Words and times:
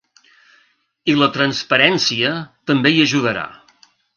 I 1.13 1.15
la 1.19 1.27
transparència 1.35 2.33
també 2.73 2.93
hi 2.95 3.05
ajudarà. 3.07 3.49